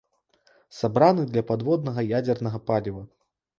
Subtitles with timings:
[0.77, 3.07] Сабраны для падводнага ядзернага паліва.